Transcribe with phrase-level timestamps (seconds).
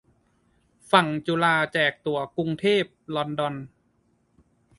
[0.91, 2.83] ฝั่งจุฬาแจกตั๋วกรุงเทพ-
[3.15, 3.55] ลอนดอน